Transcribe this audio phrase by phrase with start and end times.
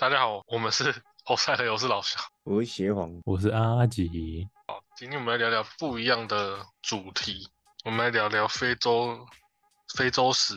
[0.00, 0.94] 大家好， 我们是
[1.28, 2.18] 欧赛的，我是老肖。
[2.44, 4.48] 我是邪皇，我是阿吉。
[4.66, 7.46] 好今天我们来聊聊不一样的主题，
[7.84, 9.26] 我们来聊聊非洲
[9.94, 10.54] 非洲史。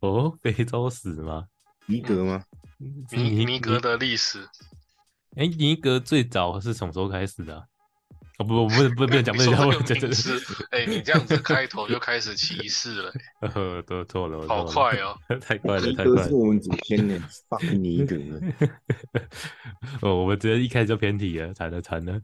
[0.00, 1.46] 哦，非洲史吗？
[1.86, 2.44] 尼格吗？
[3.12, 4.46] 尼尼格的历史。
[5.36, 7.66] 哎，尼格最早是什么时候开始的？
[8.38, 10.42] 哦不不不不不要讲不能讲，我真的是
[10.72, 17.16] 哎，你这样子开头就开始歧视了，呃， 都错了，好快哦，太快了，太快了，是我们祖先呢
[17.48, 18.16] ，fuck 尼格
[20.02, 22.20] 哦，我们直接一开始就偏题了，惨了惨了。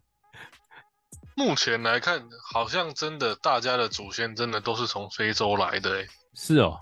[1.36, 6.80] 目前来看，好像真的大家的祖先真的都是从非洲来的，哎，是哦，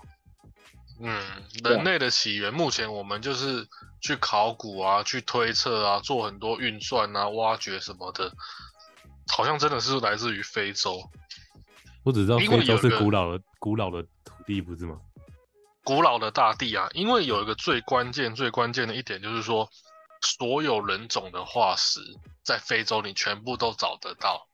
[1.01, 1.21] 嗯，
[1.63, 3.67] 人类的起源，目前我们就是
[4.01, 8.33] 去考古啊，去推测啊，做很多运算啊，挖掘什么的。
[9.29, 10.99] 好像真的是来自于非洲，
[12.03, 14.99] 我只知道非洲是古老的古老的土地，不是吗？
[15.83, 19.69] 古老的大地啊，因为有一个最关键、最关键的一点，就是说
[20.21, 21.99] 所有人种的化石
[22.43, 24.47] 在非洲你全部都找得到。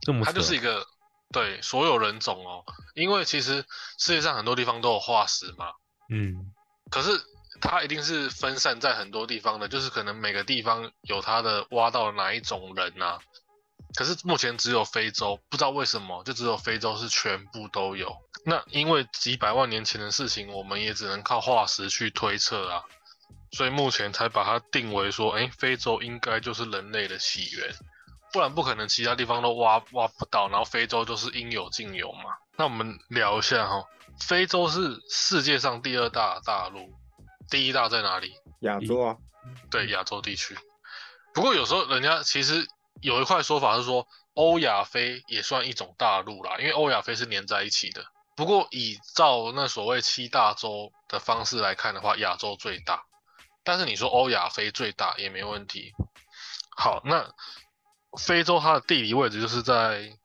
[0.00, 0.84] 这么它就是一个
[1.30, 3.64] 对所有人种哦，因为其实
[3.98, 5.66] 世界上很多地方都有化石嘛，
[6.10, 6.52] 嗯，
[6.90, 7.10] 可是
[7.60, 13.18] 它一定是分散在很多地方的，就是可能每个地方有它的挖到哪一种人呐。
[13.94, 18.16] 可是目前只有非洲，不知道为什么就只有非洲是全部都有。
[18.46, 22.82] 那因为几百万年前的事情，我们也只能靠化石去推测啊，
[23.52, 27.74] 所以目前才把它定为说，哎，非洲应该就是人类的起源，
[28.32, 32.30] 不然不可能其他地方都挖挖不到，然后非洲就是应有尽有嘛。
[32.56, 33.84] 那我们聊一下哈，
[34.18, 36.88] 非洲是世界上第二大大陆，
[37.50, 38.32] 第一大在哪里？
[38.60, 39.16] 亚洲啊，
[39.70, 40.56] 对，亚洲地区。
[41.34, 42.66] 不过有时候人家其实。
[43.00, 48.04] 有一块说法是说，欧亚非也算一种大陆啦，因为欧亚非是连在一起的。
[48.34, 53.04] 不过以照那所谓七大洲的方式来看的话，亚洲最大。
[53.64, 55.92] 但是你说欧亚非最大也没问题。
[56.76, 57.30] 好，那
[58.18, 60.16] 非洲它的地理位置就是在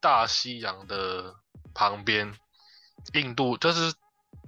[0.00, 1.34] 大西洋的
[1.74, 2.34] 旁边，
[3.14, 3.92] 印度就是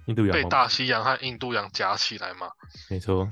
[0.07, 2.49] 印度洋被大西洋和印度洋夹起来嘛？
[2.89, 3.31] 没错。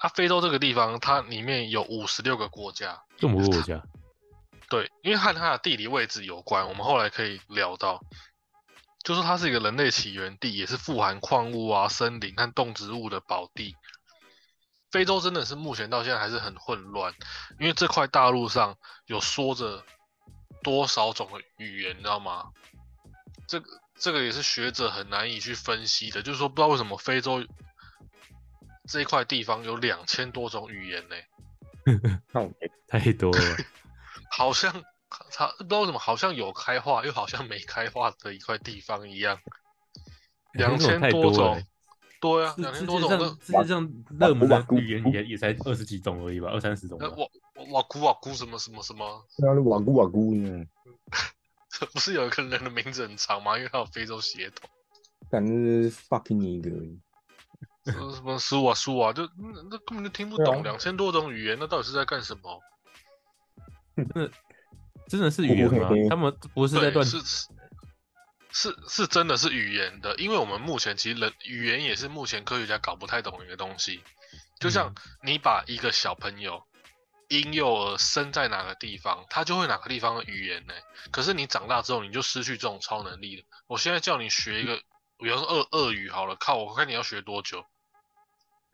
[0.00, 3.82] 啊，非洲这个地方，它里面有五十六个国家，这么多国家？
[4.70, 8.00] 对，因为和它的地理位置有关，我们后来可以聊到，
[9.04, 13.76] 就说它是一个人类起源地，也是富含矿物啊、森林和动植物的宝地。
[14.90, 17.12] 非洲真的是目前到现在还是很混乱，
[17.58, 19.84] 因为这块大陆上有说着
[20.62, 21.28] 多少种
[21.58, 22.46] 语言，你知道吗？
[23.46, 23.66] 这个
[23.98, 27.44] 这个也是学者很难以去分析的，就是说不知道为什么非洲。
[28.90, 31.14] 这一块地方有两千多种语言呢，
[32.88, 33.38] 太多了，
[34.30, 34.82] 好像
[35.32, 39.38] 他不知道为什么，好像有开化又好像没开化的一块地方一样。
[40.54, 41.62] 两千多种，
[42.20, 43.08] 对啊，两千多种。
[43.40, 46.98] 世界上热门的语言也也才二十几种而已吧，二三十种。
[46.98, 47.08] 瓦
[47.70, 49.24] 瓦古瓦古什么什么什么？
[49.38, 50.66] 那瓦古瓦古呢？
[51.92, 53.56] 不是有一个人的名字很长吗？
[53.56, 54.68] 因为他有非洲血统。
[55.30, 55.52] 感觉
[55.88, 56.70] 是 fucking 一个。
[57.90, 62.60] 什么书啊书啊，就那那根本就听不懂，两千多种语言，那到底是在干什么？
[63.94, 64.28] 那
[65.08, 65.88] 真的是语言吗？
[66.08, 67.20] 他们不是在断是
[68.52, 74.02] 是是真的是语言的，因为我们目前其实人语言也是目前科学家搞不太懂的一个东西。
[74.58, 76.62] 就像你把一个小朋友
[77.28, 80.74] 婴幼儿生在哪个地方，他就会哪个地方的语言呢？
[81.10, 83.44] 可是你长大之后，你就失去这种超能力了。
[83.66, 84.80] 我现在叫你学一个。
[85.22, 87.62] 比方说鳄鳄语好了，靠我看你要学多久，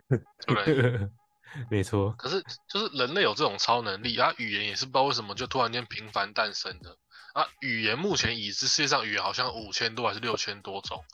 [0.09, 1.11] 对？
[1.71, 2.13] 没错。
[2.13, 6.97] 可是就是人类有这种超能力啊，语言也是不知道为什么就突然间频繁诞生的
[7.35, 7.47] 啊。
[7.61, 11.05] 语言目前已知世界上语言好像五千多还是六千多种，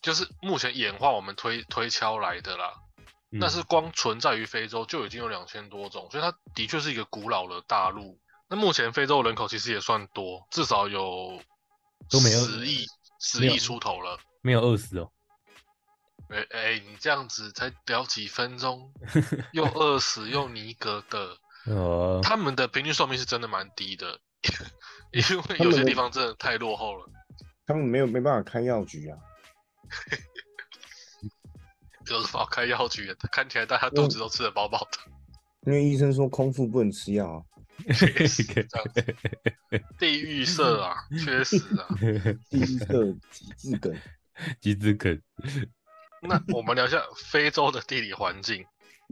[0.00, 2.74] 就是目前演化我们推推敲来的啦。
[3.40, 8.18] 但是光存在于非洲就已经有两千多种，所以它的确是一个古老的大陆。
[8.48, 11.40] 那目前非洲人口其实也算多，至少有
[12.10, 12.84] 都没有十亿。
[13.24, 15.08] 十亿出头了，没有饿死哦。
[16.32, 18.92] 哎哎，你这样子才聊几分钟，
[19.52, 21.36] 又饿死又尼格的。
[21.66, 24.18] 哦，他们的平均寿命是真的蛮低的，
[25.12, 27.06] 因为有些地方真的太落后了。
[27.66, 29.16] 他们没有没办法开药局啊。
[32.10, 33.14] 有什么开药局？
[33.30, 34.98] 看起来大家肚子都吃得饱饱的。
[35.66, 37.42] 因为医生说空腹不能吃药啊。
[37.94, 39.16] 确实这样子，
[39.98, 41.86] 地狱色啊，确实啊，
[42.50, 43.96] 地狱色极致梗，
[44.60, 45.22] 极致梗。
[46.22, 48.64] 那我们聊一下非洲的地理环境。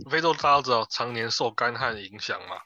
[0.09, 2.57] 非洲大家知道，常年受干旱影响嘛，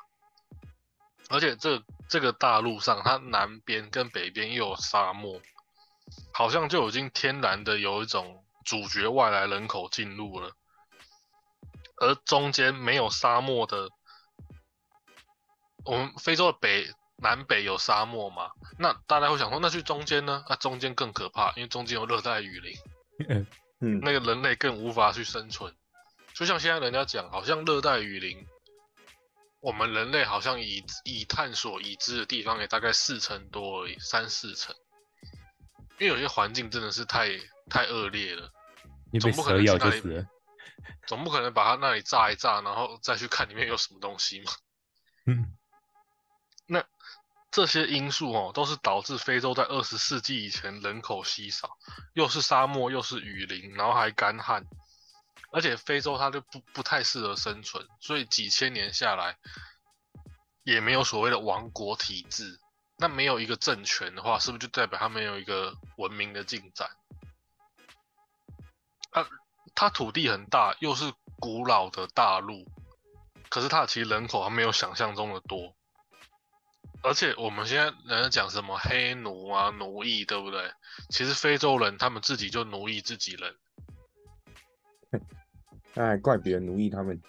[1.31, 5.41] 而且这这个大陆上，它南边跟北边又有沙漠，
[6.33, 10.53] 好像就已经天然的有一种主角外来人口进入了。
[11.97, 13.89] 而中间没有沙漠的，
[15.85, 18.51] 我们非洲的北南北有沙漠嘛？
[18.79, 20.45] 那大家会想说，那去中间呢？
[20.49, 22.77] 那、中间更可怕，因为中间有热带雨林，
[23.85, 25.75] 嗯，那个人类更无法去生存。
[26.33, 28.47] 就像现在人家讲，好像热带雨林，
[29.61, 34.75] 我们人类好像已已探索已知的地方也大概四成多而已，三四成。
[36.01, 37.29] 因为有些环境真的是太
[37.69, 38.51] 太恶劣了，
[39.13, 40.27] 你总不可能去那里咬就死。
[41.07, 44.51] 总不可能把它那里炸一炸，然后再去看里面有什么东西嘛。
[45.27, 45.64] 嗯，那
[47.55, 51.79] 这些因素哦，都是导致非洲在二十世纪以前人口稀少，
[52.13, 54.67] 又是沙漠，又是雨林，然后还干旱，
[55.53, 59.39] 而且非洲它就不不太适合生存，所以几千年下来，
[60.65, 62.59] 也没有所谓的王国体制。
[62.97, 66.91] 那没有一个政权的话，是不是就代表它没有一个文明的进展？
[69.11, 69.29] 啊，
[69.77, 72.67] 它土地很大，又是古老的大陆，
[73.49, 75.73] 可是它其实人口还没有想象中的多。
[77.05, 80.73] 而且我们现在人家讲什么黑奴啊、奴役，对不对？
[81.11, 83.55] 其实非洲人他们自己就奴役自己人，
[85.93, 87.21] 那 还怪别人奴役他们。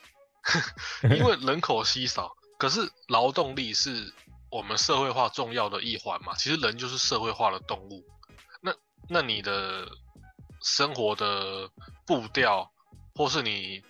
[1.04, 4.14] 因为人口稀少，可是劳动力是
[4.50, 6.36] 我们社会化重要的一环嘛。
[6.36, 8.06] 其实人就是社会化的动物，
[8.62, 8.74] 那
[9.10, 9.90] 那你的
[10.62, 11.70] 生活的
[12.06, 12.72] 步调，
[13.16, 13.84] 或是你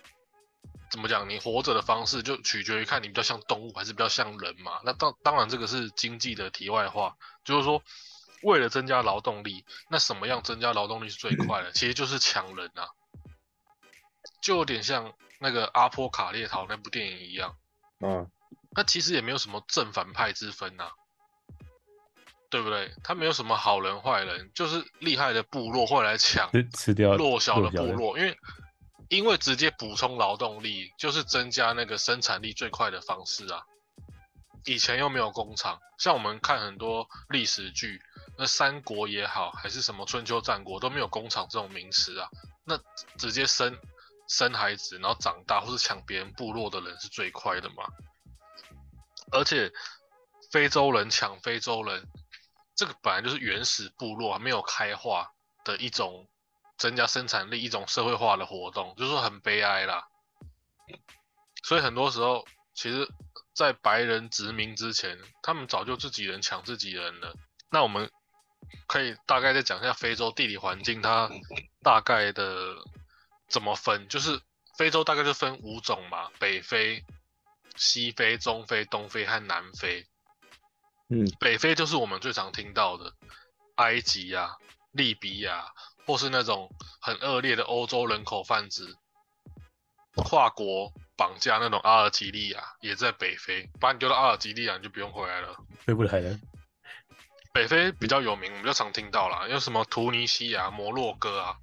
[0.96, 4.80] 怎么讲，你活着的方式，就取决于看你比较像动物还是比较像人嘛。
[4.82, 7.82] 那当当然这个是经济的题外话，就是说
[8.42, 11.70] 为了增加劳动力，那什么样增加劳动力是最 快的？
[11.72, 12.88] 其实就是抢人啊，
[14.40, 17.54] 就有点像那个阿波卡列陶那部电影一样。
[18.00, 18.30] 嗯，
[18.70, 20.92] 那其实也没有什么正反派之分呐、
[22.48, 22.90] 对不对？
[23.04, 28.38] 他没有什么好人坏人，就是厉害的部落会来抢吃吃掉弱小的部落，因为
[29.08, 33.62] 因为直接补充劳动力就是增加那个生产力最快的方式啊。
[34.64, 38.02] 以前又没有工厂，像我们看很多历史剧，
[38.36, 42.28] 那三国也好，还是什么春秋战国都没有工厂这种名词啊。
[42.64, 42.76] 那
[43.16, 43.78] 直接生
[44.28, 47.84] 生孩子，然后长大或是抢别人部落的人是最快的嘛。
[49.30, 49.72] 而且
[50.50, 52.04] 非洲人抢非洲人，
[52.74, 55.30] 这个本来就是原始部落还没有开化
[55.62, 56.28] 的一种
[56.76, 60.08] 增加生产力、一种社会化的活动，就是说很悲哀啦。
[61.62, 63.08] 所以很多时候，其实，
[63.54, 67.34] 在白人殖民之前，他们早就自己人抢自己人了。
[67.70, 68.10] 那我们
[68.86, 71.30] 可以大概再讲一下非洲地理环境，它
[71.82, 72.76] 大概的
[73.48, 74.06] 怎么分？
[74.08, 74.40] 就是
[74.76, 77.04] 非洲大概就分五种嘛，北非、
[77.74, 80.06] 西非、中非、东非和南非。
[81.08, 83.12] 嗯，北非就是我们最常听到的
[83.76, 84.56] 埃及啊、
[84.92, 85.72] 利比亚，
[86.06, 86.70] 或是那种
[87.00, 88.96] 很恶劣的欧洲人口贩子，
[90.14, 95.56] 跨国绑架那种阿尔及利亚也在北非，把你丢到阿尔及利亚你就不用回来了。
[95.84, 96.38] 回不来了。
[97.52, 101.56] 北非比较有名，我们就常听到啦，有什么突尼西亚、摩洛哥啊，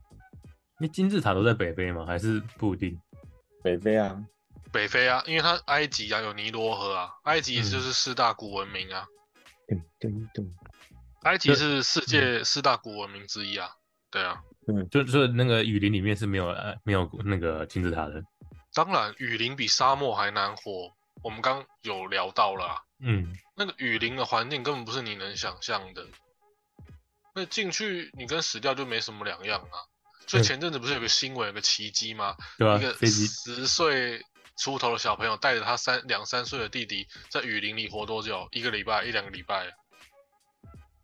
[0.80, 2.04] 那金字塔都在北非吗？
[2.06, 3.00] 还是不一定？
[3.63, 4.18] 北非啊，
[4.72, 9.06] 北非啊，因为它埃及啊有尼罗河啊，埃及嗯就是四大古文明啊，
[9.68, 10.50] 噔噔噔，
[11.22, 13.69] 埃及是世界四大古文明之一啊，
[14.13, 18.23] 对啊，嗯就是那个雨林里面是没有呃没有那个金字塔的。
[18.76, 20.92] 当然雨林比沙漠还难活，
[21.23, 26.06] 我们刚有聊到了、啊，嗯，那个雨林的环境根本不是你能想象的，
[27.33, 29.90] 那进去你跟死掉就没什么两样啊。
[30.28, 32.37] 所以嗯前阵子不是有个新闻，有个奇迹吗？
[32.59, 34.21] 对啊、一个十岁
[34.57, 38.47] 出头的小朋友带着他三两三岁的弟弟在雨林里活多久？
[38.52, 39.71] 一个礼拜，一两个礼拜。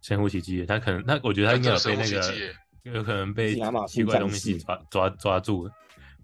[0.02, 5.74] 神乎其技，他可能他我觉得他应该有被那个耶有可能被是亚马奇怪逊战士东西抓抓抓住了，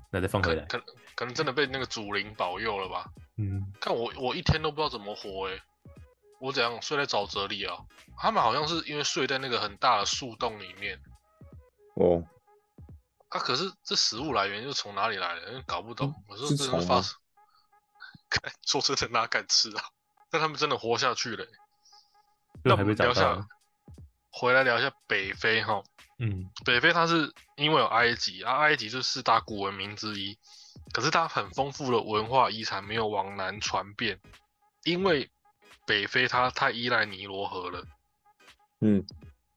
[0.09, 0.63] 那再放回来。
[0.65, 3.09] 可可能可能真的被那个祖灵保佑了吧？
[3.38, 5.62] 嗯，看我我一天都不知道怎么活诶、
[6.39, 7.77] 我怎样睡在沼泽里啊？
[8.17, 11.00] 他们好像是因为睡在那个很大的树洞里面
[11.95, 12.24] 哦，
[13.29, 15.62] 啊，可是这食物来源又从哪里来的？
[15.65, 16.13] 搞不懂。
[16.27, 17.17] 我说是真的发生，
[18.29, 19.83] 看 说真的哪敢吃啊？
[20.29, 21.51] 但他们真的活下去了欸、
[22.63, 23.47] 那还被们聊下找到了。，
[24.37, 25.81] 回来聊一下北非哈。
[26.19, 30.37] 嗯，北非它是因为有埃及啊，埃及是四大古文明之一，
[30.93, 34.19] 可是它很丰富的文化遗产没有往南传遍，
[34.83, 35.29] 因为
[35.85, 37.85] 北非它太依赖尼罗河了，
[38.81, 39.05] 嗯，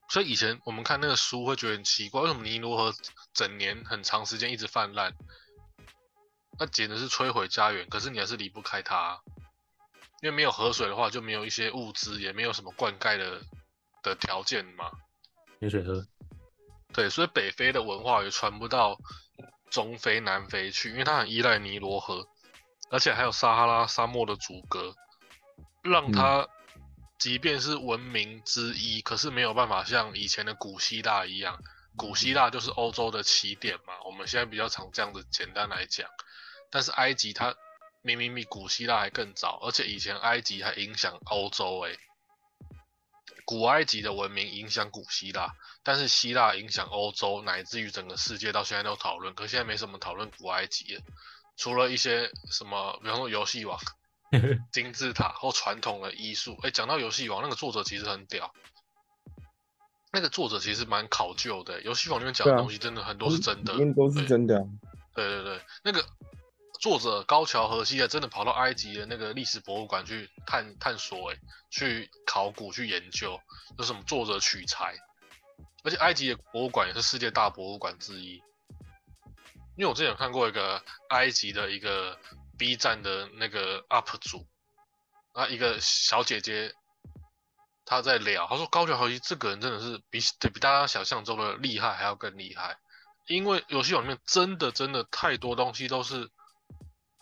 [0.08, 2.96] 所以以前我们看那个书会觉得很奇怪，为什么尼罗河
[3.32, 5.12] 整年很长时间一直泛滥？
[6.58, 9.18] 那简直是摧毁家园，可是你还是离不开它啊、
[10.22, 13.40] 因为没有河水的话，就没有一些物资，也没有什么灌溉的
[14.02, 14.90] 的条件嘛。
[15.58, 16.06] 没水喝。
[16.92, 18.98] 对，所以北非的文化也传不到
[19.70, 22.26] 中非、南非去，因为它很依赖尼罗河，
[22.90, 24.94] 而且还有撒哈拉沙漠的阻隔，
[25.82, 26.48] 让它
[27.18, 31.58] 即便是文明之一，可是没有办法像以前的古希腊一样。
[31.96, 36.08] 古希腊就是欧洲的起点嘛，我们现在比较常这样子简单来讲。
[36.70, 37.54] 但是埃及它
[38.02, 41.98] 明明比古希腊还更早，而且以前埃及还影响欧洲诶。
[43.48, 49.34] 古埃及的文明影响古希腊，但是希腊影响欧洲，乃至于整个世界到现在都讨论。
[49.34, 51.02] 可现在没什么讨论古埃及了，
[51.56, 53.80] 除了一些什么，比方说游戏王、
[54.70, 56.58] 金字塔或传统的艺术。
[56.62, 58.52] 哎，讲到游戏王，那个作者其实很屌。
[60.12, 64.62] 那个作者其实蛮考究的，游戏王里面讲的东西真的很多是真的，都是真的。
[65.14, 66.04] 对对对，那个。
[66.80, 71.36] 作者高桥和希啊真的跑到埃及的那个历史博物馆去探探索，哎，
[71.70, 73.40] 去考古去研究，
[73.76, 74.94] 有什么作者取材，
[75.82, 78.40] 而且埃及的博物馆也是世界大博物馆之一。
[79.76, 82.16] 因为我之前有看过一个埃及的一个
[82.56, 84.46] B 站的那个 UP 主，
[85.32, 86.72] 啊，一个小姐姐，
[87.84, 90.20] 她在聊，她说高桥和希这个人真的是比
[90.52, 92.78] 比大家想象中的厉害还要更厉害，
[93.26, 96.30] 因为游戏里面真的真的太多东西都是。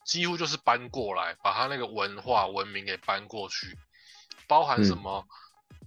[0.06, 3.76] 几乎就是搬过来，把他那个文化文明给搬过去，
[4.46, 5.26] 包含什么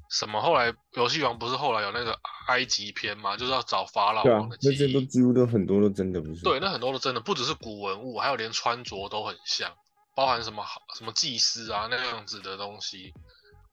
[0.09, 0.41] 什么。
[0.41, 3.37] 后来游戏王不是后来有那个埃及篇吗？
[3.37, 4.71] 就是要找法老王的记忆。
[4.71, 6.43] 那些都几乎都很多都真的不是。
[6.43, 9.73] 对，那很多都真的，不只是古文物，还有连穿着都很像，
[10.13, 13.13] 包含什么什么祭司啊那样子的东西，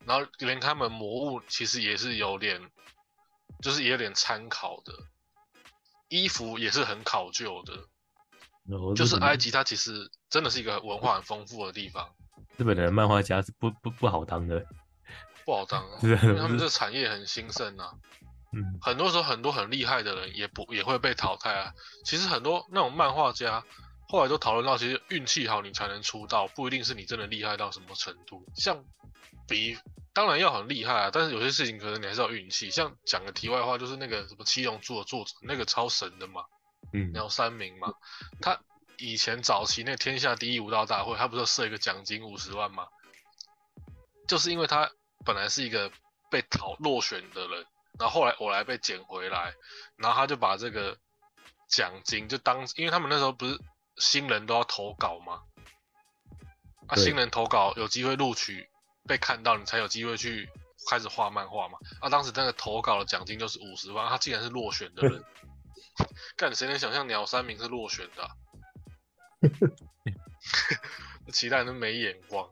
[0.04, 2.70] 然后连他们魔物其实也是有点，
[3.60, 4.92] 就是也有点参考的，
[6.08, 7.88] 衣服也是很考究的。
[8.94, 12.08] 就是埃及，它其实真的是一个文化很丰富的地方。
[12.56, 14.64] 日本的漫画家是不不不好当的，
[15.44, 17.92] 不好当啊，因为他们这个产业很兴盛啊。
[18.52, 21.72] 嗯，很多时候很多很厉害的人也不也会被淘汰啊。
[22.04, 23.62] 其实很多那种漫画家
[24.08, 28.44] 后来都讨论到，其实运气好你才能出道，不一定是你真的厉害到什么程度。
[28.54, 28.84] 像
[29.48, 29.76] 比
[30.14, 32.70] 当然要很厉害啊，但是有些事情可能你还是要运气。
[32.70, 36.42] 像讲个题外话，就是那个什么七龙珠的作者，那个超神的嘛。
[36.92, 37.92] 嗯，鸟三明嘛，
[38.40, 38.60] 他
[38.98, 42.86] 以前早期那天下第一武道大会，他不是设一个奖金五十万吗？
[44.26, 44.90] 就是因为他
[45.24, 45.90] 本来是一个
[46.30, 47.66] 被淘落选的人，
[47.98, 49.54] 然后后来我来被捡回来，
[49.96, 50.96] 然后他就把这个
[51.68, 53.60] 奖金就当，因为他们那时候不是
[53.98, 55.42] 新人都要投稿吗？
[56.86, 58.68] 啊，新人投稿有机会录取，
[59.06, 60.48] 被看到你才有机会去
[60.88, 61.78] 开始画漫画嘛。
[62.00, 65.22] 啊，当时那个投稿的奖金就是五十万，他竟然是落选的人。
[66.36, 68.30] 干，谁能想象鸟三明是落选的？
[71.32, 72.48] 其他人都没眼光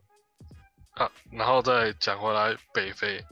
[0.94, 1.10] 啊！
[1.30, 3.24] 然后再讲回来，北非。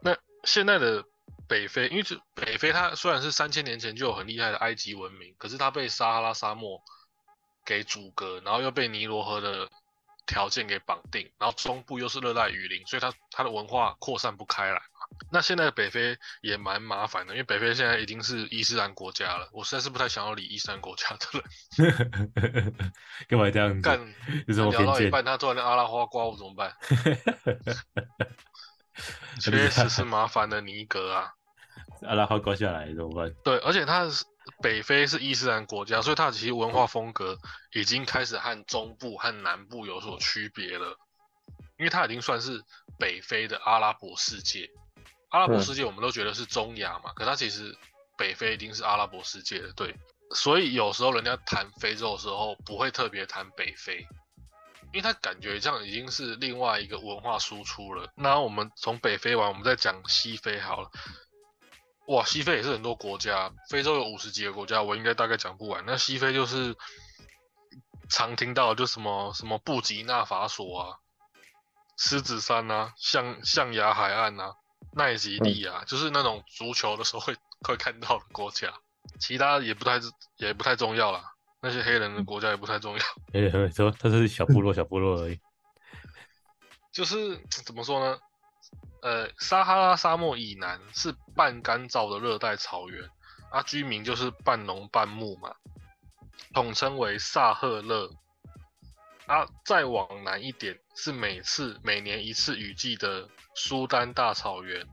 [0.00, 1.04] 那现在的
[1.48, 6.80] 北非，因为这北非它虽然是三千年前就有很厉害的埃及文明，可是它被撒哈拉沙漠
[7.64, 9.68] 给阻隔，然后又被尼罗河的
[10.26, 14.80] 条件给绑定，然后中部又是热带雨林，所以它它的文化扩散不开来。
[15.30, 19.48] 那现在北非也蛮麻烦的，因为北非现在已经是伊斯兰国家了。
[19.52, 22.74] 我实在是不太想要理伊斯兰国家的人。
[23.28, 23.98] 干嘛这样干？
[24.46, 26.72] 聊到一半，他突然阿拉花刮我怎么办？
[29.40, 31.32] 确 实是麻烦的尼格啊！
[32.02, 33.34] 阿拉花刮下来怎么办？
[33.42, 34.06] 对，而且他
[34.62, 37.36] 北非是伊斯兰国家，所以它其实文化风格
[37.72, 40.96] 已经开始和中部和南部有所区别了，
[41.78, 42.62] 因为它已经算是
[42.98, 44.70] 北非的阿拉伯世界。
[45.28, 47.76] 阿拉伯世界我们都觉得是中亚嘛，可它其实
[48.16, 49.94] 北非一定是阿拉伯世界的，对。
[50.34, 54.00] 所以有时候人家谈非洲的时候，不会特别谈北非，
[54.92, 58.10] 因为他感觉这样已经是另外一个文化输出了。
[58.16, 60.90] 那我们从北非完，我们再讲西非好了。
[62.08, 65.84] 哇，西非也是很多国家，非洲有五十几个国家，我应该大概讲不完。
[65.86, 66.76] 那西非就是
[68.08, 70.98] 常听到就什么什么布吉纳法索啊、
[71.96, 74.54] 狮子山啊、象象牙海岸啊。
[74.92, 78.72] 奈及利亚就是那种足球的时候会 会看到的国家，
[79.18, 80.00] 其他也不太
[80.36, 81.32] 也不太重要啦。
[81.60, 83.04] 那些黑人的国家也不太重要。
[83.32, 85.40] 哎，说他是小部落， 小部落而已。
[86.92, 88.18] 就是怎么说呢？
[89.02, 93.08] 呃，撒哈拉沙漠以南是半干燥的热带草原，
[93.50, 95.54] 啊，居民就是半农半牧嘛，
[96.54, 98.10] 统称为萨赫勒。
[99.26, 104.86] 啊，再往南一点是每次每年一次雨季的苏丹大草原，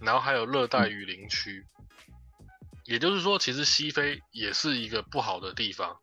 [0.00, 1.64] 然后还有热带雨林区。
[2.84, 6.00] 也就是说，其实西非也是一个不好的地方。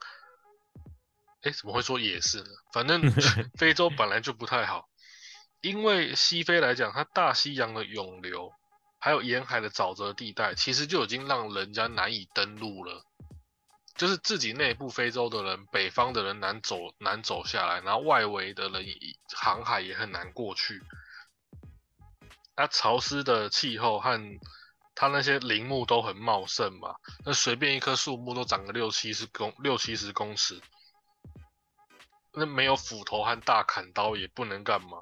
[1.41, 2.49] 哎，怎么会说也是呢？
[2.73, 3.01] 反正
[3.59, 4.87] 非洲本来就不太好，
[5.61, 8.51] 因为西非来讲，它大西洋的涌流，
[8.97, 13.03] 还有沿海的沼泽地带，其实就已经让人家难以登陆了。
[13.95, 18.85] 就是自己内部非洲的人，北方的人难走难走下来，然后外围的人
[19.35, 20.81] 航海也很难过去。
[22.59, 24.19] 那潮湿的气候和
[24.93, 30.61] 它那些林木都很茂盛嘛，那随便一棵树木都长个六七十公六七十公尺，
[32.33, 34.97] 那没有斧头和大砍刀也不能干嘛。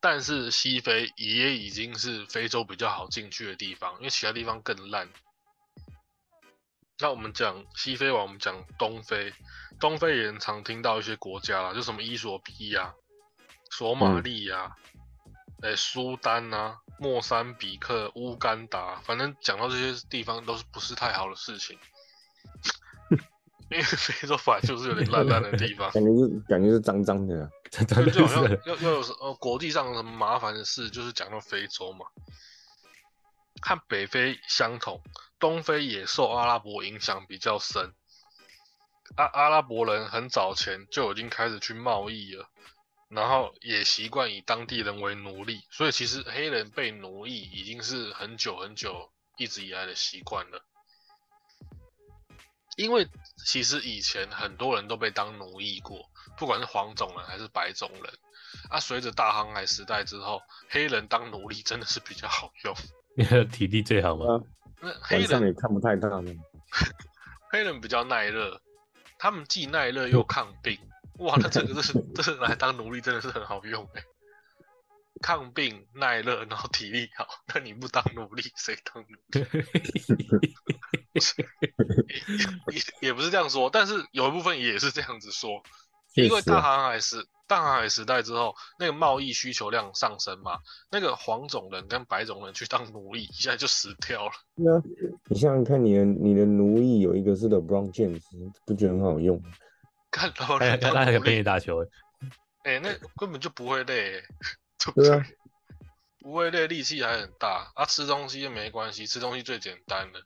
[0.00, 5.06] 但是西非也已经是非洲比较好进去的地方，因为其他地方更烂。
[6.98, 9.34] 那我们讲西非完，我们讲东非，
[9.78, 12.94] 东非也常听到一些国家啦，就什么伊索比亚、
[13.70, 14.74] 索马利亚。
[15.62, 21.78] 哎，苏丹啊，莫桑比克、乌干达，反正讲到这些地方都是不是太好的事情，
[23.70, 32.06] 因为非洲本来就是有点烂烂的地方，感觉是感觉是脏脏的， 就就好像要要有呃国际上什么麻烦的事，就是讲到非洲嘛。
[33.62, 35.02] 和北非相同，
[35.38, 37.92] 东非也受阿拉伯影响比较深，
[39.16, 42.48] 阿阿拉伯人很早前就已经开始去贸易了。
[43.10, 50.64] 然后也习惯以当地人为奴隶，所以其实黑人被奴役已经是很久很久一直以来的习惯了。
[52.76, 53.06] 因为
[53.44, 58.14] 其实以前很多人都被当奴役过，不管是黄种人还是白种人。
[58.68, 62.74] 啊，随着大航海时代之后，黑人当奴隶真的是比较好用，
[63.16, 64.40] 因 为体力最好嘛。
[64.80, 66.32] 那黑人也看不太到呢。
[67.50, 68.62] 黑人比较耐热，
[69.18, 70.78] 他们既耐热又抗病。
[71.20, 74.02] 哇，那这个这是这是来当奴隶真的是很好用哎，
[75.20, 77.26] 抗病耐热，然后体力好。
[77.54, 79.46] 那你不当奴隶，谁当奴隶？
[82.72, 85.62] 也也不是这样说，但是有一部分也是这样子说，
[86.14, 90.58] 因为大航海时大航海时代之后，那个贸易需求量上升嘛，
[90.90, 94.32] 那个黄种人跟白种人去当奴隶，一下就死掉了。
[94.56, 94.82] 对啊，
[95.28, 98.22] 你想想看，你的你的奴役有一个是 The Brown James，
[98.64, 99.38] 不觉得很好用？
[100.12, 101.86] 看到那那还陪你打球？
[102.64, 104.22] 哎，那根本就不会累，
[106.20, 107.70] 不会累，力气还很大。
[107.74, 110.20] 啊，吃东西又没关系，吃东西最简单的。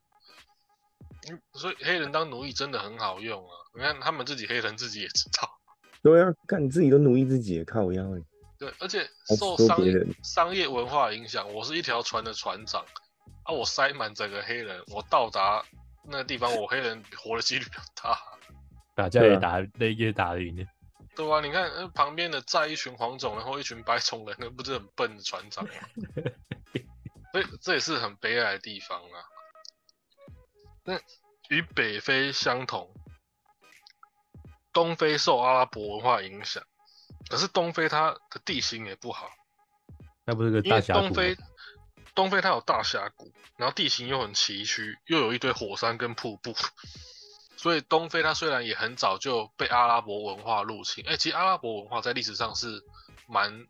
[1.30, 3.52] 嗯，所以黑人当奴役真的很好用啊！
[3.74, 5.48] 你看他们自己黑人自己也知道。
[6.02, 8.20] 对啊，看你自己都奴役自己，靠腰哎。
[8.58, 12.84] 对，而且受商业商业文化影响，我是一条船的船长
[13.44, 15.64] 啊，我塞满整个黑人，我到达
[16.04, 18.18] 那个地方，我黑人活的几率比较大。
[18.94, 20.66] 打架也打，那也打得赢的。
[21.16, 25.70] 对啊，你看旁边的载一群黄种人或一群白种人，那不是很笨的船长吗？
[27.32, 29.24] 所以这也是很悲哀的地方啊。
[30.84, 30.98] 那
[31.48, 32.92] 与北非相同，
[34.72, 36.62] 东非受阿拉伯文化影响，
[37.28, 39.30] 可是东非它的地形也不好。
[40.24, 41.36] 那不是个大峡谷东非，
[42.14, 46.54] 东非它有大峡谷，然后地形又很崎岖，又有一堆火山跟瀑布。
[47.64, 52.84] 所以东非它虽然也很早就被阿拉伯文化入侵，哎，其实阿拉伯文化在历史上是
[53.26, 53.66] 蛮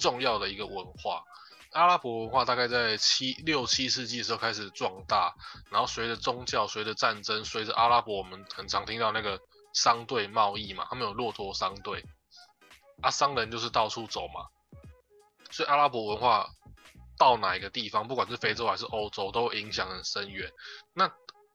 [0.00, 1.22] 重要的一个文化。
[1.70, 5.32] 阿拉伯文化大概在七六七世纪的时候开始壮大，
[5.70, 9.40] 然后随着宗教、随着战争、随着阿拉伯，我们很常听到那个
[9.72, 12.04] 商队贸易嘛，他们有骆驼商队，
[13.00, 14.48] 啊，商人就是到处走嘛，
[15.52, 16.50] 所以阿拉伯文化
[17.16, 20.50] 到哪一个地方，不管是非洲还是欧洲，都影响很深远。
[20.92, 21.08] 那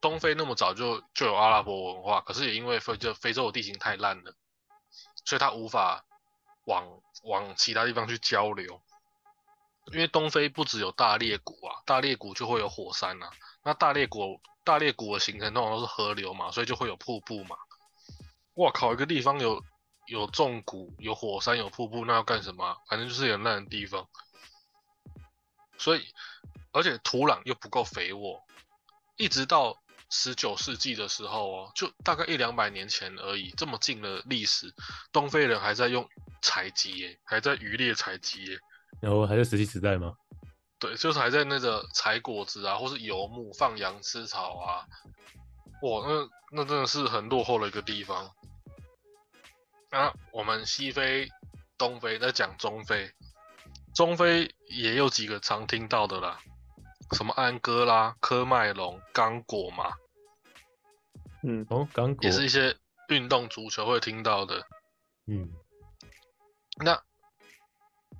[0.08, 4.32] 东非那么早就就有阿拉伯文化，可是也因为非就非洲的地形太烂了，
[5.24, 6.04] 所以它无法
[6.66, 6.86] 往
[7.24, 8.80] 往其他地方去交流。
[9.92, 13.28] 因为东非不只有大裂谷啊，大裂谷就会有火山呐。
[13.64, 17.56] 那大裂谷大裂谷的形成通常都是河流嘛，所以就会有瀑布嘛。
[18.54, 19.60] 哇靠，一个地方有
[20.06, 22.76] 有重谷、有火山、有瀑布，那要干什么？
[22.88, 24.08] 反正就是有烂的地方。
[25.78, 26.06] 所以，
[26.70, 28.40] 而且土壤又不够肥沃，
[29.16, 29.76] 一直到。
[30.10, 34.72] 十九世纪的时候哦，就大概一两百年前而已，这么近的历史，
[35.12, 36.08] 东非人还在用
[36.42, 38.58] 采集耶，还在渔猎采集耶，
[39.00, 40.14] 然后还在石器时代吗？
[40.78, 44.86] 对，就是还在那个采果子啊，或是游牧、放羊、吃草啊，
[45.82, 48.30] 哇，那那真的是很落后的一个地方。
[49.90, 51.28] 那我们西非、
[51.78, 53.10] 东非在讲中非，
[53.94, 56.38] 中非也有几个常听到的啦。
[57.12, 59.94] 什么安哥拉、科麦隆、刚果嘛，
[61.42, 62.24] 嗯，哦，刚果。
[62.24, 62.76] 也是一些
[63.08, 64.66] 运动足球会听到的，
[65.26, 65.50] 嗯，
[66.84, 67.00] 那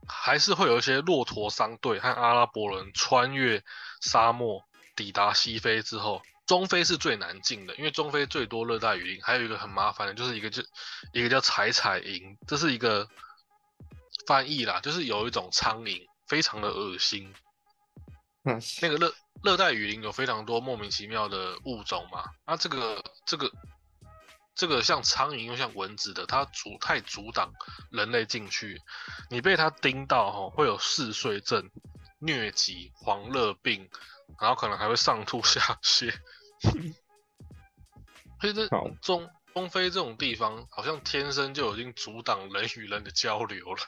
[0.07, 3.65] 还是会有一些骆驼商队和阿拉伯人穿越
[4.01, 4.63] 沙漠
[4.95, 10.63] 抵达西非之后，中非是最难进的，因为中非最多热带雨林，还有一个很麻烦的，就是一个就
[11.13, 13.09] 一个叫采采蝇，这是一个
[14.29, 17.35] 翻译啦，就是有一种苍蝇，非常的恶心。
[18.81, 23.51] 那个热热带雨林有非常多莫名其妙的物种嘛，那这个这个
[24.55, 27.53] 这个像苍蝇又像蚊子的，它阻太阻挡
[27.91, 28.81] 人类进去，
[29.31, 31.71] 你被它叮到哈，会有嗜睡症、
[32.21, 33.89] 疟疾、黄热病，
[34.41, 36.15] 然后可能还会上吐下泻。
[38.41, 38.69] 所以这
[39.03, 43.83] 中中非这种地方，好像天生就已经阻挡人与人的交流了。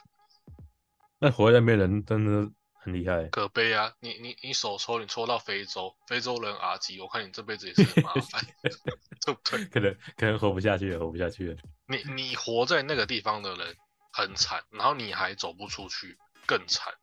[1.19, 3.25] 那活在那边人真的很厉害。
[3.29, 3.93] 可悲啊！
[3.99, 8.41] 你你你手抽，你抽到非洲，非洲人阿吉，我看你这辈子也是很麻烦，
[9.25, 9.65] 对不对？
[9.65, 11.57] 可能可能活不下去了，活不下去了。
[11.87, 13.75] 你你活在那个地方的人
[14.11, 16.93] 很惨，然后你还走不出去，更惨。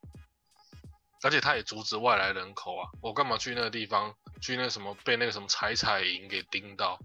[1.23, 2.89] 而且他也阻止外来人口啊！
[3.01, 4.15] 我干嘛去那个地方？
[4.41, 6.99] 去那什么被那个什么采采营给盯到，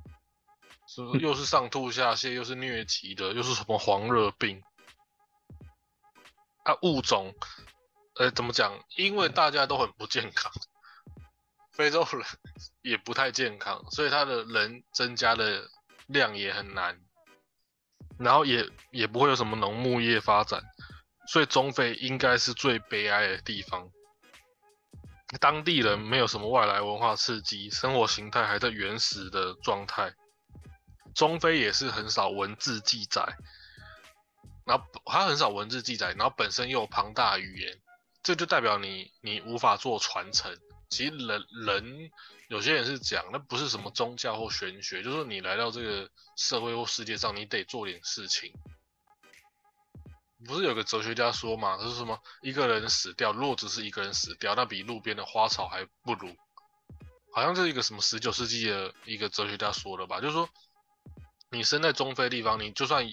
[0.87, 4.61] 是不是 又是上吐下泻，又是疟疾的，又是什么黄热病？
[6.63, 7.33] 啊，物种，
[8.21, 8.71] 呃，怎么讲？
[8.97, 10.51] 因为大家都很不健康，
[11.71, 12.21] 非洲人
[12.83, 15.67] 也不太健康，所以他的人增加的
[16.05, 17.01] 量也很难，
[18.19, 20.61] 然后也也不会有什么农牧业发展，
[21.25, 23.89] 所以中非应该是最悲哀的地方。
[25.39, 30.13] 当地人没有什么外来文化刺激，生活形态还在原始的状态。
[31.15, 33.35] 中非也是很少文字记载，
[34.67, 37.81] 然后它很少文字记载，然后本身又有庞大语言，
[38.23, 40.55] 这就代表你你无法做传承。
[40.89, 42.11] 其实人人
[42.49, 48.53] 有些人是讲，那不是什么宗教或玄学，就是你来到这个社会或世界上，你得做点事情。
[50.45, 56.35] 不是有个哲学家说嘛，他说什么一个人死掉，若只是一个人死掉，那比路边的花草还不如。
[57.31, 60.49] 好像是一个什么十九世纪的一个哲学家说的吧，就是说
[61.51, 63.09] 你身在中非地方，你就算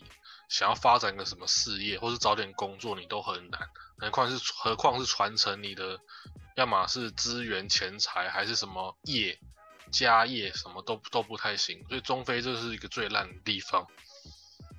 [0.48, 3.68] 想要发展个什么事业，或是找点工作，你都很难。
[3.98, 5.98] 何况是何况是传承你的，
[6.56, 9.38] 要么是资源、钱财，还是什么业、
[9.90, 11.84] 家业，什么都都不太行。
[11.88, 13.86] 所以中非这是一个最烂的地方。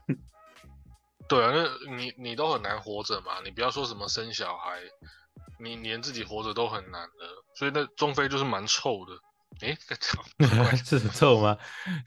[1.28, 4.82] 对啊，那你你都很难活着嘛，你不要说什么生小孩，
[5.60, 7.28] 你连自己活着都很难的。
[7.56, 9.14] 所以那中非就是蛮臭的。
[9.62, 11.58] 诶，在讲 是很臭吗？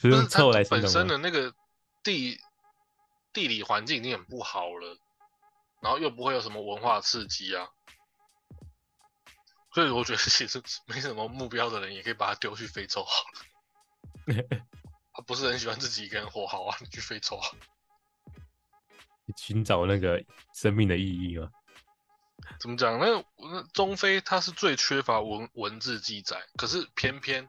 [0.00, 1.06] 是用就是臭来形本身？
[1.06, 1.52] 的那个
[2.02, 2.40] 地
[3.32, 4.96] 地理环境已经很不好了，
[5.82, 7.68] 然后又不会有什么文化刺激啊，
[9.74, 14.46] 所以我觉得其实没什么目标的人也可以把他丢去非洲好了。
[15.12, 17.50] 他不是很喜欢自己一个人活，好啊，你去非洲啊。
[19.36, 21.50] 寻找那个生命的意义吗？
[22.60, 22.98] 怎么讲？
[22.98, 27.48] 那那中非它是最缺乏文文字记载，可是偏偏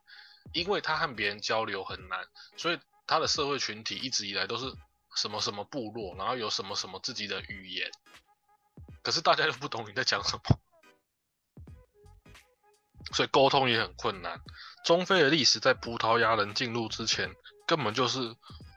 [0.54, 2.26] 因为它和别人交流很难，
[2.58, 4.74] 所以它的社会群体一直以来都是
[5.15, 7.89] 什么什么部落，然后有什么什么自己的语言，
[9.02, 10.60] 可是大家又不懂你在讲什么，
[13.13, 14.39] 所以沟通也很困难。
[14.84, 17.34] 中非的历史在葡萄牙人进入之前，
[17.65, 18.36] 根本就是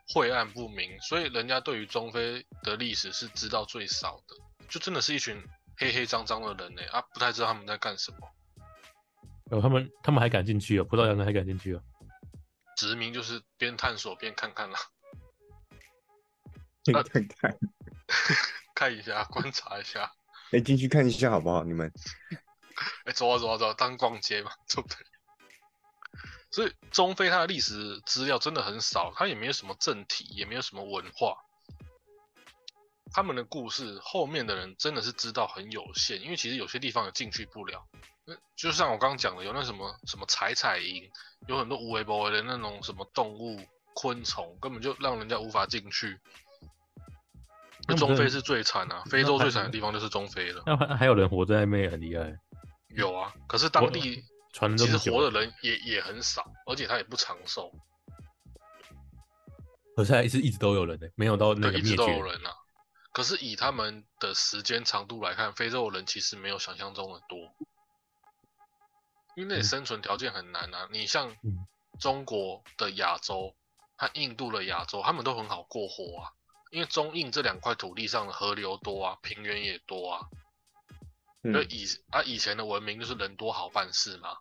[0.08, 4.36] 晦暗不明，所以人家对于中非的历史是知道最少的，
[4.68, 5.42] 就真的是一群
[5.78, 8.18] 黑黑脏脏的人呢、啊，不太知道他们在干什么。
[9.50, 11.82] 哦，他们他们还敢进去哦，葡萄牙人还敢进去哦。
[12.76, 14.78] 殖民就是边探索边看看啦、
[17.02, 17.58] 看看，
[18.74, 20.12] 看一下，观察一下。
[20.52, 21.64] 哎，进去看一下好不好？
[21.64, 21.92] 你们
[23.04, 24.96] 哎、走啊走啊走啊，当逛街嘛，对不对？
[26.50, 31.36] 所以中非它的历史资料真的很少，它也没有什么政体，也没有什么文化。
[33.12, 37.86] 他们的故事后面的人真的是知道很有限，因为其实有些地方也进去不了。
[38.24, 41.10] 那就像我刚刚讲的，有那什么什么采采营，
[41.46, 43.60] 有很多无为不为的那种什么动物、
[43.94, 46.18] 昆虫，根本就让人家无法进去。
[47.94, 50.62] 中非是最惨啊，非洲最惨的地方就是中非了。
[50.66, 52.36] 那还还有人活在那边也很厉害，
[52.88, 57.70] 有啊，可是当地传其实活的人也也很少，而且他也不长寿，
[59.94, 62.50] 可是还是一直都有人呢，没有到那对，一直都有人啊。
[63.12, 67.38] 可是以他们的时间长度来看，非洲人其实没有想象中的多，
[69.36, 70.86] 因为生存条件很难啊。
[70.90, 71.66] 你像嗯
[71.98, 73.54] 中国的亚洲
[73.96, 76.32] 和印度的亚洲，他们都很好过活啊，
[76.76, 80.20] 因为中印这两块土地上的河流多啊，平原也多啊。
[81.42, 84.36] 嗯就以啊以前的文明就是人多好办事嘛，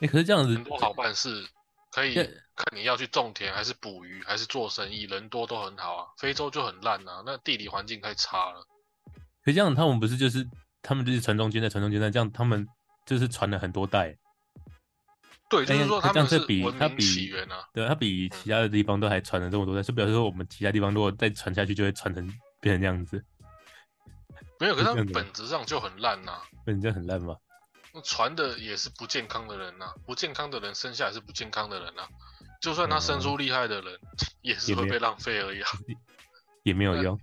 [0.00, 1.44] 哎，可是这样子人多好办事，
[1.90, 6.06] 可以看你要去种田还是捕鱼还是做生意，人多都很好啊。
[6.18, 8.64] 非洲就很烂啊，那地理环境太差了。
[9.42, 10.46] 可这样他们不是就是
[10.82, 12.68] 他们就是传宗接代，传宗接代，这样他们
[13.06, 14.16] 就是传了很多代，
[15.48, 17.68] 对，就是哎说他们是比它比起源啊。
[17.72, 22.26] 对，它比其他的地方都还传了这么多代，就表示说我们其他地方如果再传下去，就会传成
[22.60, 23.24] 变成这样子，
[24.58, 27.36] 没有，可是他们本质上就很烂呐、那你这样很烂吗？
[28.04, 32.02] 传的也是不健康的人呐、不健康的人生下来是不健康的人呐、
[32.60, 33.98] 就算他生出厉害的人，
[34.42, 35.68] 也是会被浪费而已啊。
[36.62, 37.14] 也没有用。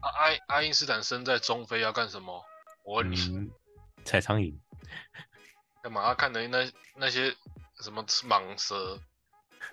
[0.00, 2.44] 啊爱爱因斯坦生在中非要干什么？
[2.84, 3.50] 我问你，嗯，
[4.04, 4.54] 踩苍蝇，
[5.82, 6.02] 干嘛？
[6.04, 7.34] 他看的那那些
[7.80, 9.00] 什么蟒蛇，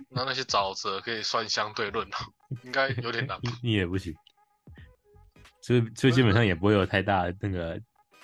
[0.09, 2.17] 那那些沼泽可以算相对论了，
[2.63, 3.51] 应该有点难吧。
[3.61, 4.13] 你你也不行，
[5.61, 7.79] 所以所以基本上也不会有太大的那个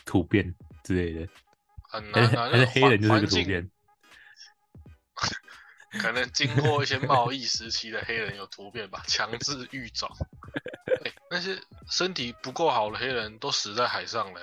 [0.06, 1.32] 突变之类的，
[1.90, 2.50] 很 难啊。
[2.50, 3.70] 还是黑人就是个突变。
[6.00, 10.10] 可能经过一些贸易时期的黑人有突变吧，强制育种。
[11.04, 11.58] 欸那些
[11.90, 14.42] 身体不够好的黑人都死在海上嘞。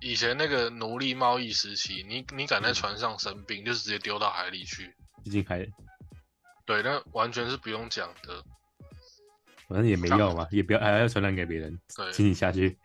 [0.00, 4.94] 以前那个奴隶贸易时期，你你敢在船上生病，就是直接丢到海里去。
[5.22, 5.66] 毕竟还
[6.64, 8.42] 对，那完全是不用讲的。
[9.68, 12.78] 反正也没用嘛，也不要还要传染给别人，对请你下去。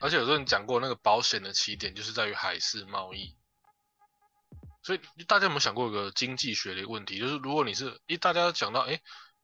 [0.00, 3.36] 而且有时候你讲过，那个保险的起点就是在于海事贸易。
[4.82, 7.18] 所以大家有没有想过一个经济学的问题？
[7.18, 8.98] 就是如果你是，一大家讲到，哎，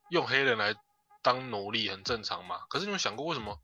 [0.09, 0.75] 用黑人来
[1.21, 2.61] 当奴隶很正常嘛？
[2.69, 3.61] 可是你有想过为什么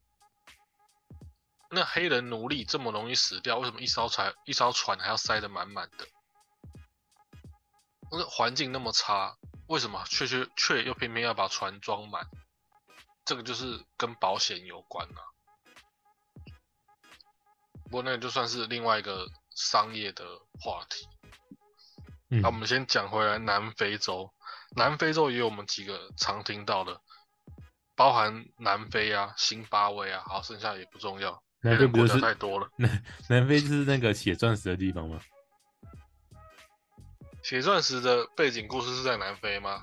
[1.74, 3.58] 那黑人奴隶这么容易死掉？
[3.58, 6.08] 为什么一艘船一艘船还要塞得满满的？
[8.12, 12.28] 那个环境那么差，为什么却却却又偏偏要把船装满？
[13.26, 15.22] 这个就是跟保险有关啊。
[17.86, 20.26] 不过那个就算是另外一个商业的
[20.60, 21.08] 话题。
[22.30, 24.34] 嗯那我们先讲回来南非洲，
[24.76, 27.00] 南非洲也有我们几个常听到的，
[27.96, 32.70] 包含南非啊、辛巴威啊，好，剩下也不重要，南非国家不就是太多了。
[32.78, 35.20] 南 南非是那个写钻石的地方吗？
[37.44, 39.82] 写钻石的背景故事是在南非吗？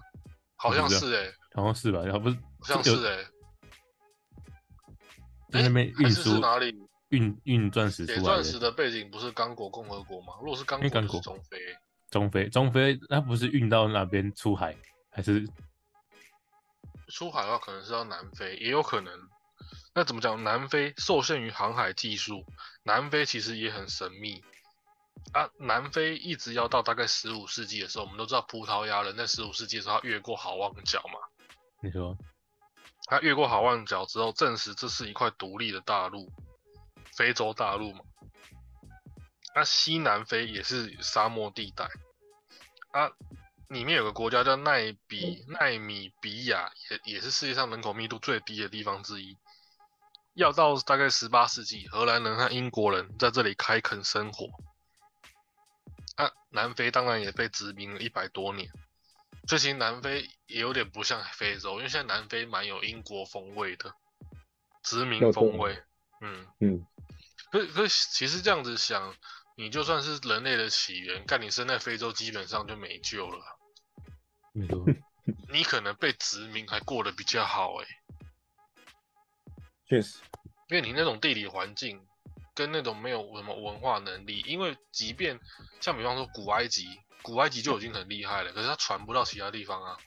[0.57, 2.01] 好像是诶、好像是吧？
[2.13, 3.27] 好不是好像有是诶、
[5.51, 6.75] 在那边运输哪里？
[7.09, 8.71] 运运钻石出来写钻石的。
[8.71, 10.35] 背景不是刚果共和国吗？
[10.41, 14.77] 如果是刚果，刚果中非欸、中非中非，那不是运到那边出海，
[15.11, 15.45] 还是
[17.09, 19.13] 出海的话，可能是到南非，也有可能。
[19.95, 20.43] 那怎么讲？
[20.45, 22.45] 南非受限于航海技术，
[22.85, 24.43] 南非其实也很神秘
[25.33, 25.51] 啊。
[25.59, 31.19] 南非一直要到大概十五世纪的时候，我们都知道葡萄牙人在十五世纪的时候他越过好望角嘛，
[31.83, 32.17] 你说
[33.07, 36.33] 他越过好望角之后，证实这是一块独立的大陆，
[37.17, 38.01] 非洲大陆嘛。
[39.57, 41.85] 那西南非也是沙漠地带
[42.93, 43.11] 啊，
[43.69, 49.37] 里面有个国家叫奈比奈米比亚，也也是世界上人口密度最低的地方之一。
[50.41, 54.47] 要到大概十八世纪，荷兰人和英国人在这里开垦生活。
[56.17, 58.71] 啊，南非当然也被殖民了一百多年。
[59.47, 63.95] 所以其实南非也有点不像非洲，因为现在南非蛮有英国风味的，
[64.83, 65.79] 殖民风味。
[66.23, 66.87] 嗯，嗯，
[67.53, 69.15] 可可其实这样子想，
[69.57, 73.45] 你就算是人类的起源，干你生在非洲基本上就没救了。
[74.55, 74.87] 没错，
[75.53, 77.87] 你可能被殖民还过得比较好诶、
[79.91, 80.21] 确实，
[80.69, 82.01] 因为你那种地理环境
[82.55, 85.39] 跟那种没有什么文化能力，因为即便
[85.81, 86.87] 像比方说古埃及，
[87.23, 89.99] 古埃及就已经很厉害了，可是它传不到其他地方啊，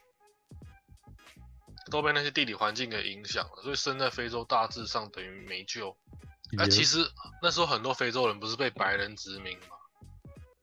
[1.91, 5.98] 都被那些地理环境给影响了，所以生在非洲大致上等于没救。
[6.58, 7.00] 啊，其实
[7.41, 9.76] 那时候很多非洲人不是被白人殖民吗？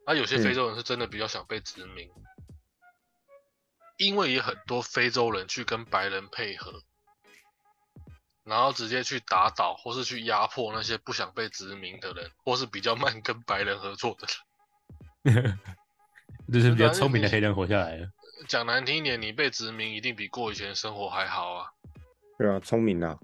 [0.06, 2.08] 啊，有些嗯非洲人是真的比较想被殖民，
[3.98, 6.82] 因为也很多非洲人去跟白人配合，
[8.44, 14.26] 然后直接去打倒或是去压迫那些不想被殖民的人，或是比较慢跟白人合作的
[15.24, 15.58] 人。
[16.52, 18.08] 就是比较聪明的黑人活下来了。
[18.48, 21.68] 讲难听一点，你被殖民一定比过以前生活还好啊。
[22.38, 23.16] 对啊，聪明啊，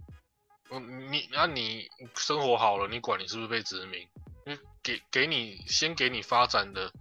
[0.71, 4.07] 嗯，你那、你生活好了，你管你是不是被殖民？
[4.45, 6.93] 因为给给你先给你发展的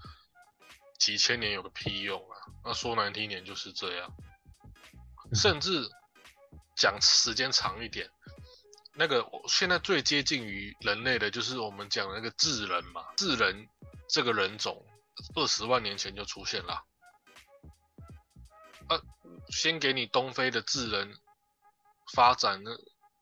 [0.97, 2.36] 几千年有个屁用啊！
[2.63, 4.10] 那说难听一点就是这样，
[5.34, 5.88] 甚至
[6.75, 8.09] 讲时间长一点，
[8.93, 13.67] 那个我现在最接近于人类的就是我们讲的那个智人嘛，智人
[14.09, 14.85] 这个人种
[15.35, 16.83] 二十万年前就出现了。
[18.88, 19.01] 啊，
[19.49, 21.17] 先给你东非的智人
[22.13, 22.71] 发展那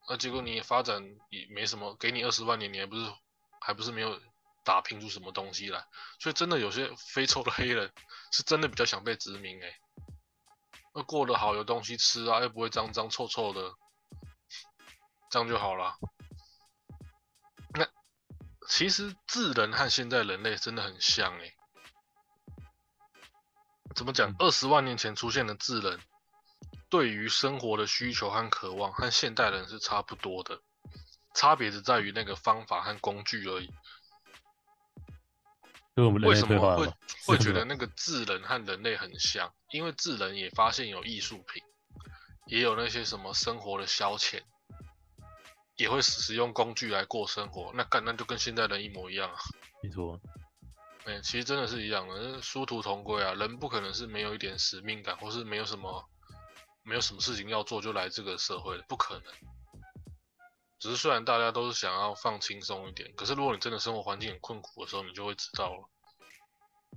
[0.08, 3.14] 啊，结果你发展也没什么，给你二十万年，你还不是
[3.62, 4.20] 还不是没有
[4.66, 5.86] 打拼出什么东西来？
[6.20, 7.94] 所以真的有些非洲的黑人
[8.32, 9.80] 是真的比较想被殖民哎、
[10.94, 13.74] 那过得好，有东西吃啊，又不会脏脏臭臭的，
[15.32, 15.96] 这样就好了。
[17.74, 17.88] 那
[18.68, 21.52] 其实智人和现在人类真的很像哎、
[23.96, 24.36] 怎么讲？
[24.38, 26.00] 二十万年前出现的智人，
[26.90, 30.62] 对于生活的需求和渴望和现代人是差不多的，
[31.34, 33.74] 差别只在于那个方法和工具而已。
[35.96, 36.92] 就我们为什么会？
[37.26, 39.54] 会觉 得那个智人和人类很像？
[39.72, 41.62] 因为智人也发现有艺术品，
[42.48, 44.42] 也有那些什么生活的消遣，
[45.76, 47.72] 也会使用工具来过生活。
[47.76, 49.38] 那干那就跟现在人一模一样啊！
[49.84, 50.20] 没错，
[51.06, 53.34] 哎、其实真的是一样的，殊途同归啊！
[53.36, 56.04] 人不可能是没有一点使命感，或是没有什么
[56.84, 59.34] 没有什么事情要做就来这个社会的，不可能。
[60.84, 65.90] 只是虽然大家都是想要放轻松一点，可是如果你真的生活环境很困苦的时候，你就会知道了。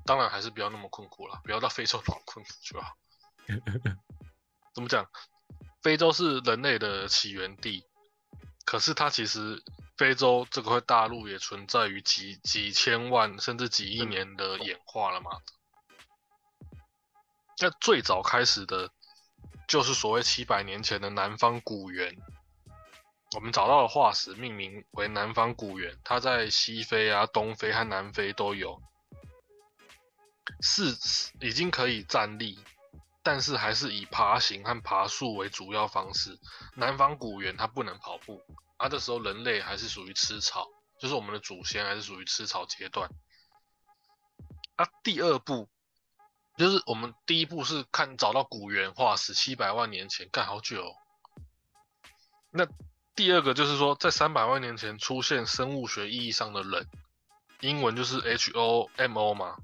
[0.04, 2.96] 当然还是不要那么困苦了，不要到非洲那么困苦就好。
[4.74, 5.08] 怎么讲？
[5.82, 7.86] 非洲是人类的起源地，
[8.64, 9.62] 可是它其实
[9.96, 15.30] 非洲这块大陆也存在于几几千万甚至几亿年的演化了嘛。
[17.60, 18.90] 那最早开始的，
[19.68, 22.16] 就是所谓七百年前的南方古猿。
[23.34, 28.80] 我们找到的化石命名为南方古猿，它在西非啊、东非和南非都有，
[30.60, 30.96] 是
[31.40, 32.58] 已经可以站立，
[33.22, 36.38] 但是还是以爬行和爬树为主要方式。
[36.76, 38.40] 南方古猿它不能跑步，
[38.76, 43.10] 啊，这时候人类还是属于吃草，就是我们的祖先还是属于吃草阶段。
[44.76, 45.68] 啊，第二步
[46.56, 50.94] 就是我们第一步是看找到古猿化石，七百万年前，干好久、
[52.50, 52.66] 那
[53.16, 56.86] 第二个就是说，在三百万年前出现生物学意义上的人，
[57.60, 59.56] 英文就是 H O M O 嘛，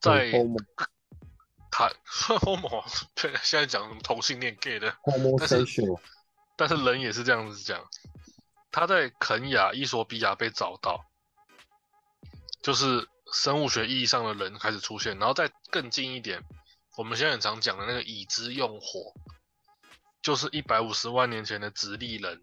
[0.00, 0.56] 在 homo
[1.70, 6.00] 台 homo 对，现在讲什么同性恋 gay 的，homosexual
[6.56, 7.84] 但是人也是这样子讲。
[8.70, 11.04] 他在肯亚、伊索比亚被找到，
[12.62, 16.40] 就是生物学意义上的人开始出现，然后再更近一点，
[16.96, 19.12] 我们现在很常讲的那个已知用火，
[20.22, 22.40] 就是一百五十万年前的直立人，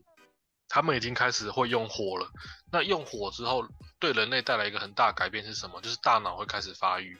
[0.67, 2.29] 他们已经开始会用火了。
[2.71, 3.67] 那用火之后，
[3.99, 5.79] 对人类带来一个很大改变是什么？
[5.81, 7.17] 就是大脑会开始发育，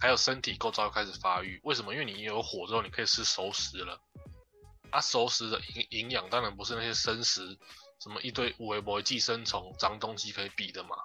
[0.00, 1.60] 还有身体构造开始发育。
[1.64, 1.92] 为什么？
[1.92, 4.00] 因为你有火之后，你可以吃熟食了。
[4.90, 7.58] 啊，熟食的营营养当然不是那些生食，
[8.00, 10.96] 什么一堆五维博寄生虫、脏东西可以比的嘛。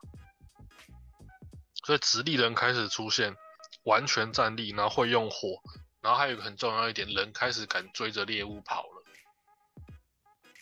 [1.84, 3.36] 所以直立人开始出现，
[3.84, 5.62] 完全站立，然后会用火，
[6.05, 9.03] 然后还有一个很重要一点，人开始敢追着猎物跑了。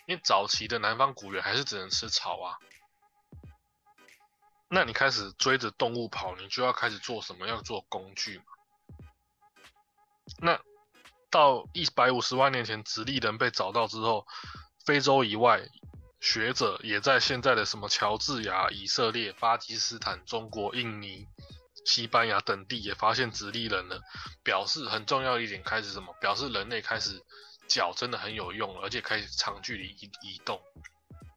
[0.06, 2.56] 因为早期的南方古猿还是只能吃草啊，
[4.68, 7.46] 那你开始追着动物跑，你就要开始做什么？
[7.46, 8.44] 要做工具嘛。
[10.38, 10.58] 那
[11.28, 14.26] 到一百五十万年前，直立人被找到之后，
[14.86, 15.60] 非洲以外，
[16.20, 21.28] 学者也在现在的什么乔治亚、以色列、巴基斯坦、中国、印尼、
[21.84, 24.00] 西班牙等地也发现直立人了，
[24.42, 26.14] 表示很重要的一点开始什么？
[26.20, 27.22] 表示人类开始
[27.68, 30.60] 脚真的很有用了，而且开始长距离移移动，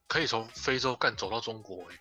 [0.07, 1.99] 可以从非洲干走到中国、欸，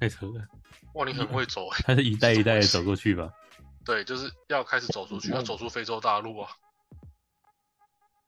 [0.00, 0.46] 太扯了，
[0.94, 3.32] 哇，你很会走、欸， 他是一代一代的走过去吧？
[3.84, 6.50] 对，就是要开始走出去，要走出非洲大陆啊。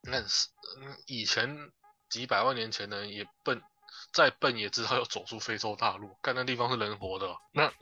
[0.02, 0.48] 那是
[0.79, 1.72] 嗯以前
[2.09, 3.61] 几百万年前的人也笨，
[4.12, 7.38] 再笨也知道要走出非洲大陆，干那地方是人活的哦。
[7.52, 7.72] 那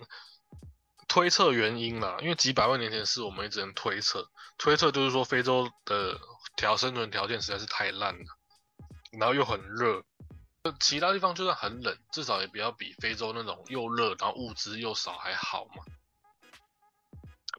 [1.09, 6.19] 推测原因啦，因为几百万年前的事我们也只能推测，推测就是说非洲的
[6.57, 8.25] 条生存条件实在是太烂了，
[9.13, 10.05] 然后又很热。
[10.63, 15.85] 呃其他地方就算很冷，至少也不要比非洲那种又热然后物资又少还好嘛。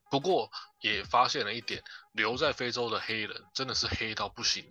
[0.10, 0.50] 不过
[0.82, 4.68] 也发现了一点，留在非洲的黑人真的是黑到不行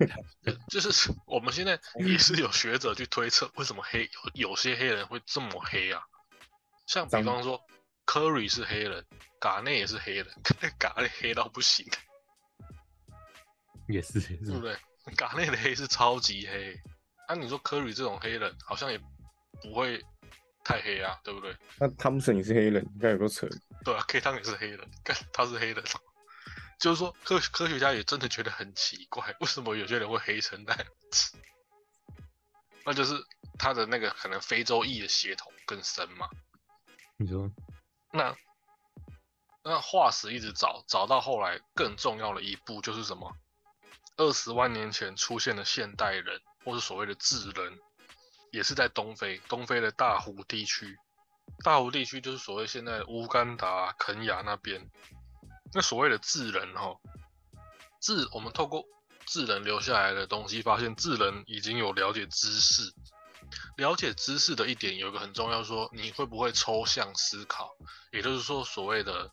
[0.00, 0.06] 哎、
[0.70, 6.02] 就就是我们现在也是有学者去推测，为什么黑有有些黑人会这么黑啊？
[6.86, 7.60] 像比方说
[8.06, 9.04] ，Curry 是黑人，
[9.40, 10.26] 嘎内也是黑人，
[10.78, 11.86] 嘎内黑到不行，
[13.88, 14.76] 也是也是，对不对？
[15.16, 16.74] 嘎内的黑是超级黑，
[17.28, 18.98] 那、你说 Curry 这种黑人好像也
[19.62, 20.02] 不会
[20.64, 21.56] 太黑啊，对不对？
[21.78, 23.46] 那汤姆森也是黑人，应该有个扯。
[23.84, 25.84] 对啊，K 汤也是黑人，干他是黑人，
[26.78, 31.36] 就是说科科学家也真的觉得很奇怪，为什么有些人会黑成那样子？
[32.86, 33.14] 那就是
[33.58, 36.28] 他的那个可能非洲裔的血统更深嘛。
[37.16, 37.50] 你说
[38.12, 38.34] 那
[39.62, 43.34] 那化石一直找，找到后来更重要的一步就是什么？
[44.16, 47.78] 二十万年前出现的现代人，或是所谓的智人，
[48.52, 50.96] 也是在东非，东非的大湖地区。
[51.64, 54.90] 大湖地区就是所谓现在乌干达、肯亚那边。
[55.72, 56.96] 那所谓的智人哈，
[58.00, 58.84] 智我们透过
[59.26, 62.94] 智人留下来的东西，发现智人已经有了解知识。
[63.76, 67.74] 了解知识的一点有一个很重要说你会不会抽象思考，
[68.12, 69.30] 也就是说所谓的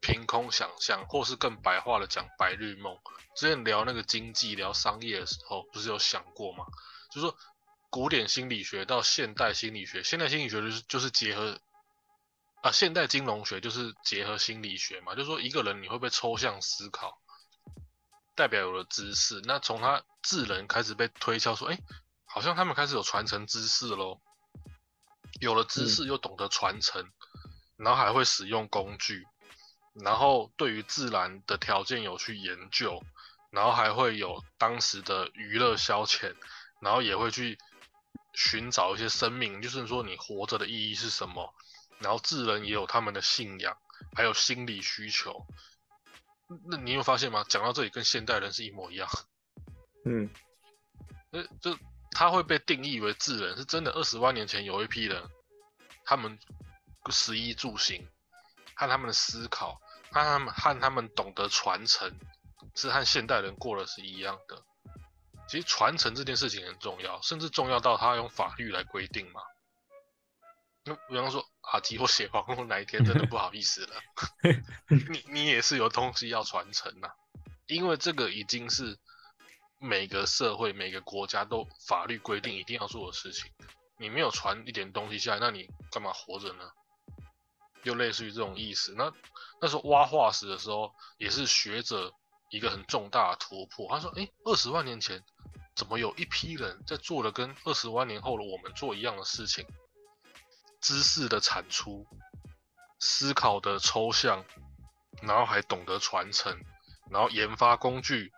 [0.00, 2.98] 凭空想象，或是更白话的讲白日梦。
[3.34, 6.64] 之前聊那个经济、聊商业的时候，不是有想过吗？
[7.10, 7.36] 就是说
[7.90, 11.58] 古典心理学到现代心理学，现代心理学就是就是结合
[12.62, 17.18] 啊，现代金融学就是结合心理学嘛，就是说一个人你会不会抽象思考，
[18.34, 19.40] 代表有了知识。
[19.44, 21.78] 那从他智能开始被推敲说，哎，
[22.34, 24.20] 好像他们开始有传承知识喽。
[25.40, 27.08] 有了知识又懂得传承，
[27.76, 29.24] 然后还会使用工具，
[29.92, 33.00] 然后对于自然的条件有去研究，
[33.50, 36.34] 然后还会有当时的娱乐消遣，
[36.80, 37.56] 然后也会去
[38.32, 41.54] 寻找一些生命，就是说你活着的意义是什么。
[42.00, 43.78] 然后智人也有他们的信仰，
[44.16, 45.46] 还有心理需求。
[46.68, 47.44] 那你有发现吗？
[47.48, 49.08] 讲到这里跟现代人是一模一样。
[50.04, 50.28] 嗯，
[51.30, 51.78] 那就
[52.14, 53.90] 他会被定义为智人，是真的。
[53.90, 55.22] 二十万年前有一批人，
[56.04, 56.38] 他们
[57.10, 58.08] 食衣住行，
[58.74, 62.10] 和他们的思考，和他们和他们懂得传承，
[62.74, 64.62] 是和现代人过的是一样的。
[65.46, 69.42] 其实传承这件事情很重要，甚至重要到他用法律来规定嘛。
[70.84, 73.94] 那比方说阿基或写黄龙哪一天真的不好意思了，
[75.10, 77.08] 你你也是有东西要传承呐，
[77.66, 78.98] 因为这个已经是
[79.84, 83.50] 每个社会每个国家都法律规定一定要做的事情，
[83.98, 86.64] 你没有传一点东西下来，那你干嘛活着呢？
[87.82, 88.94] 又类似于这种意思。
[88.96, 89.12] 那
[89.60, 92.10] 那时候挖化石的时候，也是学者
[92.48, 93.86] 一个很重大的突破。
[93.90, 95.22] 他说：“哎，二十万年前
[95.76, 99.66] 怎么有一批人在做了跟二十万年后的我们做一样的事情？”
[100.80, 102.06] 知识的产出，
[103.00, 104.42] 思考的抽象，
[105.20, 106.58] 然后还懂得传承，
[107.10, 108.32] 然后研发工具，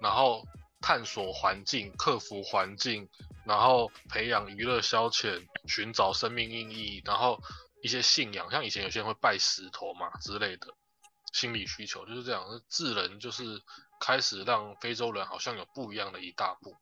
[0.00, 0.44] 然后
[0.80, 3.08] 探索环境，克服环境，
[3.44, 7.42] 然后培养娱乐消遣，寻找生命意义，然后
[7.82, 10.68] 一些信仰，像以前有些人会拜石头嘛之类的，
[11.32, 12.44] 心理需求就是这样。
[12.68, 13.62] 智人就是
[14.00, 16.76] 开始让非洲人好像有不一样的一大步。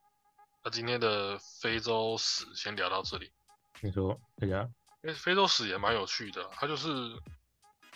[0.64, 3.32] 那今天的非洲史先聊到这里。
[3.80, 4.68] 你说大家。
[5.02, 6.88] 因为非洲史也蛮有趣的，它就是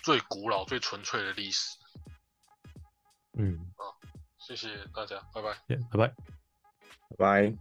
[0.01, 1.77] 最古老、最纯粹的历史。
[3.37, 3.70] 嗯，啊，
[4.57, 6.09] 谢谢大家，拜拜，拜拜，
[7.11, 7.61] 拜拜。